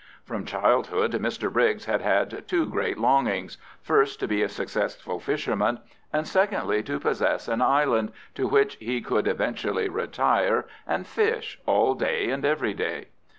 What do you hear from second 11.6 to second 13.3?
all day and every day.